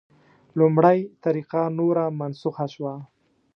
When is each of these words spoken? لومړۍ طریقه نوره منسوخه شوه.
لومړۍ 0.59 0.99
طریقه 1.23 1.61
نوره 1.79 2.03
منسوخه 2.19 2.65
شوه. 2.73 2.93